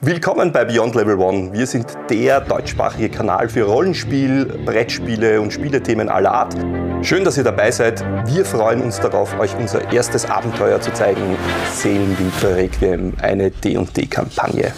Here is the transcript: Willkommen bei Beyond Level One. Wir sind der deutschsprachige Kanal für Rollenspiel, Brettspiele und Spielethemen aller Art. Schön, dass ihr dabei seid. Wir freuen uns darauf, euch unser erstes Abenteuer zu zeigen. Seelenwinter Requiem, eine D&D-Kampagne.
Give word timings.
Willkommen 0.00 0.52
bei 0.52 0.64
Beyond 0.64 0.94
Level 0.94 1.18
One. 1.18 1.52
Wir 1.52 1.66
sind 1.66 1.86
der 2.08 2.40
deutschsprachige 2.40 3.08
Kanal 3.08 3.48
für 3.48 3.64
Rollenspiel, 3.64 4.44
Brettspiele 4.64 5.40
und 5.40 5.52
Spielethemen 5.52 6.08
aller 6.08 6.30
Art. 6.30 6.54
Schön, 7.02 7.24
dass 7.24 7.36
ihr 7.36 7.42
dabei 7.42 7.72
seid. 7.72 8.04
Wir 8.28 8.44
freuen 8.44 8.80
uns 8.80 9.00
darauf, 9.00 9.36
euch 9.40 9.56
unser 9.56 9.92
erstes 9.92 10.24
Abenteuer 10.30 10.80
zu 10.80 10.92
zeigen. 10.92 11.36
Seelenwinter 11.72 12.54
Requiem, 12.54 13.12
eine 13.20 13.50
D&D-Kampagne. 13.50 14.72